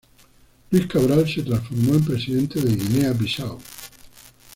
Luis 0.71 0.87
Cabral 0.87 1.29
se 1.31 1.43
transformó 1.43 1.93
en 1.93 2.03
presidente 2.03 2.59
de 2.59 2.75
Guinea-Bisáu. 2.75 3.59